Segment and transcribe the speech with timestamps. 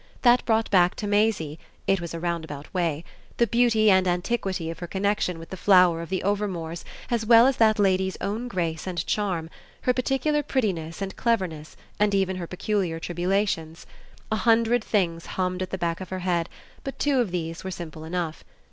[0.23, 3.03] That brought back to Maisie it was a roundabout way
[3.37, 7.45] the beauty and antiquity of her connexion with the flower of the Overmores as well
[7.45, 9.47] as that lady's own grace and charm,
[9.81, 13.85] her peculiar prettiness and cleverness and even her peculiar tribulations.
[14.31, 16.49] A hundred things hummed at the back of her head,
[16.83, 18.43] but two of these were simple enough.